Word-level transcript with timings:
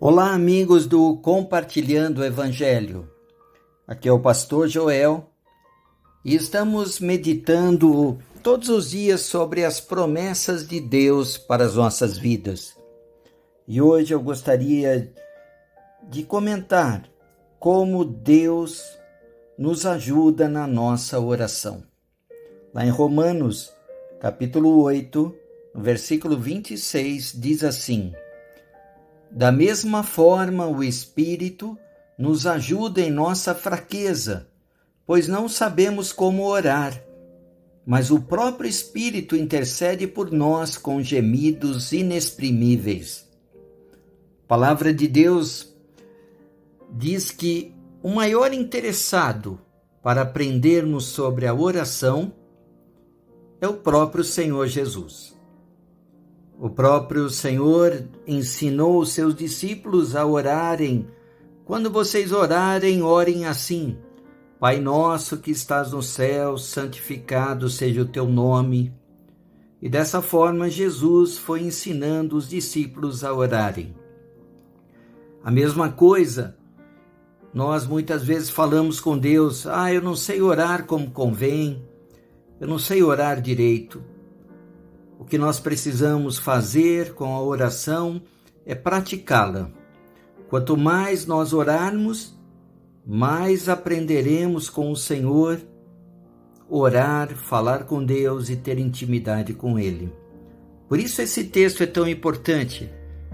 Olá, 0.00 0.34
amigos 0.34 0.86
do 0.86 1.16
Compartilhando 1.18 2.18
o 2.18 2.24
Evangelho. 2.24 3.08
Aqui 3.86 4.08
é 4.08 4.12
o 4.12 4.18
pastor 4.18 4.66
Joel 4.66 5.30
e 6.24 6.34
estamos 6.34 6.98
meditando 6.98 8.18
todos 8.42 8.68
os 8.68 8.90
dias 8.90 9.20
sobre 9.20 9.64
as 9.64 9.80
promessas 9.80 10.66
de 10.66 10.80
Deus 10.80 11.38
para 11.38 11.64
as 11.64 11.76
nossas 11.76 12.18
vidas. 12.18 12.76
E 13.68 13.80
hoje 13.80 14.12
eu 14.12 14.20
gostaria 14.20 15.12
de 16.10 16.24
comentar 16.24 17.08
como 17.60 18.04
Deus 18.04 18.82
nos 19.56 19.86
ajuda 19.86 20.48
na 20.48 20.66
nossa 20.66 21.20
oração. 21.20 21.84
Lá 22.74 22.84
em 22.84 22.90
Romanos, 22.90 23.72
capítulo 24.20 24.82
8, 24.82 25.34
versículo 25.72 26.36
26, 26.36 27.32
diz 27.38 27.62
assim: 27.62 28.12
da 29.34 29.50
mesma 29.50 30.04
forma, 30.04 30.64
o 30.64 30.84
Espírito 30.84 31.76
nos 32.16 32.46
ajuda 32.46 33.00
em 33.00 33.10
nossa 33.10 33.52
fraqueza, 33.52 34.48
pois 35.04 35.26
não 35.26 35.48
sabemos 35.48 36.12
como 36.12 36.44
orar, 36.44 37.02
mas 37.84 38.12
o 38.12 38.20
próprio 38.20 38.70
Espírito 38.70 39.34
intercede 39.34 40.06
por 40.06 40.30
nós 40.30 40.76
com 40.76 41.02
gemidos 41.02 41.90
inexprimíveis. 41.90 43.28
A 44.44 44.46
palavra 44.46 44.94
de 44.94 45.08
Deus 45.08 45.74
diz 46.92 47.32
que 47.32 47.74
o 48.04 48.10
maior 48.10 48.54
interessado 48.54 49.60
para 50.00 50.22
aprendermos 50.22 51.06
sobre 51.06 51.48
a 51.48 51.52
oração 51.52 52.32
é 53.60 53.66
o 53.66 53.74
próprio 53.74 54.22
Senhor 54.22 54.68
Jesus. 54.68 55.36
O 56.64 56.70
próprio 56.70 57.28
Senhor 57.28 58.08
ensinou 58.26 58.98
os 58.98 59.12
seus 59.12 59.34
discípulos 59.34 60.16
a 60.16 60.24
orarem. 60.24 61.06
Quando 61.62 61.90
vocês 61.90 62.32
orarem, 62.32 63.02
orem 63.02 63.44
assim: 63.44 63.98
Pai 64.58 64.80
nosso 64.80 65.36
que 65.36 65.50
estás 65.50 65.92
no 65.92 66.02
céu, 66.02 66.56
santificado 66.56 67.68
seja 67.68 68.00
o 68.00 68.06
teu 68.06 68.26
nome. 68.26 68.94
E 69.82 69.90
dessa 69.90 70.22
forma 70.22 70.70
Jesus 70.70 71.36
foi 71.36 71.60
ensinando 71.60 72.34
os 72.34 72.48
discípulos 72.48 73.22
a 73.24 73.34
orarem. 73.34 73.94
A 75.44 75.50
mesma 75.50 75.92
coisa, 75.92 76.56
nós 77.52 77.86
muitas 77.86 78.24
vezes 78.24 78.48
falamos 78.48 79.00
com 79.00 79.18
Deus: 79.18 79.66
Ah, 79.66 79.92
eu 79.92 80.00
não 80.00 80.16
sei 80.16 80.40
orar 80.40 80.86
como 80.86 81.10
convém, 81.10 81.86
eu 82.58 82.66
não 82.66 82.78
sei 82.78 83.02
orar 83.02 83.38
direito. 83.42 84.13
O 85.18 85.24
que 85.24 85.38
nós 85.38 85.60
precisamos 85.60 86.38
fazer 86.38 87.14
com 87.14 87.34
a 87.34 87.42
oração 87.42 88.20
é 88.66 88.74
praticá-la. 88.74 89.70
Quanto 90.48 90.76
mais 90.76 91.26
nós 91.26 91.52
orarmos, 91.52 92.38
mais 93.06 93.68
aprenderemos 93.68 94.68
com 94.68 94.90
o 94.90 94.96
Senhor 94.96 95.60
orar, 96.68 97.34
falar 97.34 97.84
com 97.84 98.04
Deus 98.04 98.48
e 98.48 98.56
ter 98.56 98.78
intimidade 98.78 99.54
com 99.54 99.78
Ele. 99.78 100.12
Por 100.88 100.98
isso 100.98 101.22
esse 101.22 101.44
texto 101.44 101.82
é 101.82 101.86
tão 101.86 102.06
importante, 102.06 102.90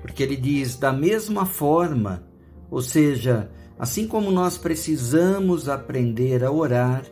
porque 0.00 0.22
ele 0.22 0.36
diz 0.36 0.76
da 0.76 0.92
mesma 0.92 1.46
forma, 1.46 2.26
ou 2.70 2.80
seja, 2.80 3.50
assim 3.78 4.06
como 4.06 4.30
nós 4.30 4.56
precisamos 4.56 5.68
aprender 5.68 6.44
a 6.44 6.50
orar, 6.50 7.04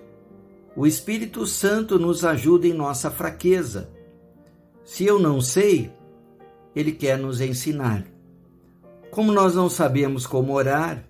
o 0.77 0.87
Espírito 0.87 1.47
Santo 1.47 1.99
nos 1.99 2.25
ajuda 2.25 2.67
em 2.67 2.73
nossa 2.73 3.11
fraqueza. 3.11 3.91
Se 4.91 5.07
eu 5.07 5.21
não 5.21 5.41
sei, 5.41 5.93
ele 6.75 6.91
quer 6.91 7.17
nos 7.17 7.41
ensinar. 7.41 8.05
Como 9.13 9.31
nós 9.31 9.55
não 9.55 9.71
sabemos 9.71 10.27
como 10.27 10.53
orar, 10.53 11.05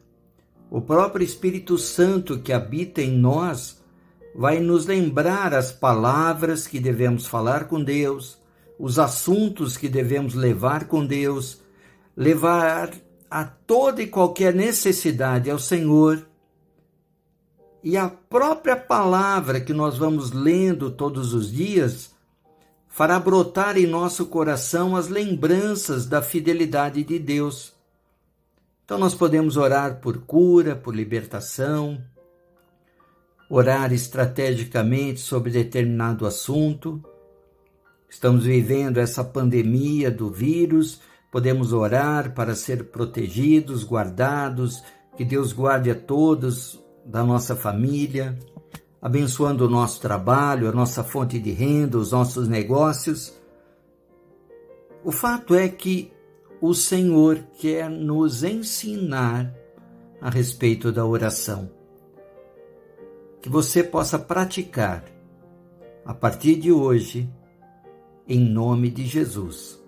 o 0.71 0.83
próprio 0.83 1.25
Espírito 1.25 1.79
Santo 1.79 2.39
que 2.41 2.53
habita 2.53 3.01
em 3.01 3.17
nós 3.17 3.83
vai 4.35 4.61
nos 4.61 4.85
lembrar 4.85 5.55
as 5.55 5.73
palavras 5.73 6.67
que 6.67 6.79
devemos 6.79 7.27
falar 7.27 7.69
com 7.69 7.83
Deus, 7.83 8.39
os 8.79 8.99
assuntos 8.99 9.79
que 9.79 9.89
devemos 9.89 10.35
levar 10.35 10.85
com 10.85 11.07
Deus, 11.07 11.63
levar 12.15 12.93
a 13.31 13.47
toda 13.47 14.03
e 14.03 14.07
qualquer 14.07 14.55
necessidade 14.55 15.51
ao 15.51 15.59
Senhor. 15.59 16.27
E 17.83 17.97
a 17.97 18.11
própria 18.11 18.77
palavra 18.77 19.59
que 19.59 19.73
nós 19.73 19.97
vamos 19.97 20.33
lendo 20.33 20.91
todos 20.91 21.33
os 21.33 21.51
dias 21.51 22.10
fará 23.01 23.19
brotar 23.19 23.79
em 23.79 23.87
nosso 23.87 24.27
coração 24.27 24.95
as 24.95 25.09
lembranças 25.09 26.05
da 26.05 26.21
fidelidade 26.21 27.03
de 27.03 27.19
Deus. 27.19 27.73
Então, 28.85 28.99
nós 28.99 29.15
podemos 29.15 29.57
orar 29.57 30.03
por 30.03 30.19
cura, 30.19 30.77
por 30.77 30.95
libertação, 30.95 31.99
orar 33.49 33.91
estrategicamente 33.91 35.19
sobre 35.19 35.51
determinado 35.51 36.27
assunto. 36.27 37.03
Estamos 38.07 38.45
vivendo 38.45 38.99
essa 38.99 39.25
pandemia 39.25 40.11
do 40.11 40.31
vírus, 40.31 41.01
podemos 41.33 41.73
orar 41.73 42.35
para 42.35 42.55
ser 42.55 42.91
protegidos, 42.91 43.83
guardados, 43.83 44.85
que 45.17 45.25
Deus 45.25 45.55
guarde 45.55 45.91
a 45.91 45.95
todos 45.95 46.79
da 47.07 47.25
nossa 47.25 47.57
família 47.57 48.39
abençoando 49.01 49.67
o 49.67 49.71
nosso 49.71 50.01
trabalho, 50.01 50.69
a 50.69 50.73
nossa 50.73 51.03
fonte 51.03 51.39
de 51.39 51.51
renda, 51.53 51.99
os 51.99 52.13
nossos 52.13 52.49
negócios. 52.49 53.33
O 55.03 55.11
fato 55.11 55.55
é 55.55 55.69
que 55.69 56.13
o 56.61 56.75
Senhor 56.75 57.43
quer 57.59 57.89
nos 57.89 58.45
ensinar 58.45 59.55
a 60.21 60.29
respeito 60.29 60.93
da 60.93 61.07
oração. 61.07 61.71
Que 63.41 63.49
você 63.49 63.83
possa 63.83 64.19
praticar 64.19 65.05
a 66.05 66.13
partir 66.13 66.57
de 66.57 66.71
hoje, 66.71 67.31
em 68.29 68.39
nome 68.39 68.91
de 68.91 69.07
Jesus. 69.07 69.80